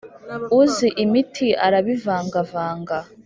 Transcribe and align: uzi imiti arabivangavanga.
uzi 0.61 0.87
imiti 1.03 1.47
arabivangavanga. 1.65 2.97